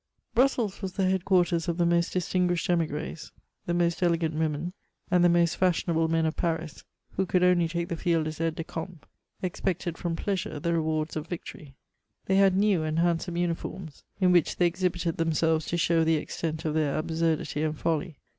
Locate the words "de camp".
8.55-9.05